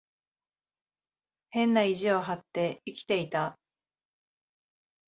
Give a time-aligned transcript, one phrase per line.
[1.51, 3.59] 変な意地を張って生きていた。